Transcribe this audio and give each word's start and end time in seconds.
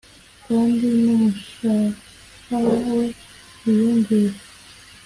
kandi 0.45 0.85
n’umushahara 1.01 2.59
we 2.97 3.05
wiyongere, 3.61 4.37